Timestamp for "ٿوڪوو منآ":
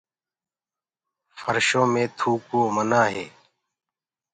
2.17-3.03